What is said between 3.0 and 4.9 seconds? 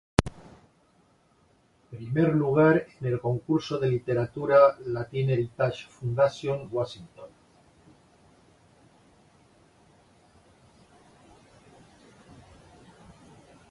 el concurso de literatura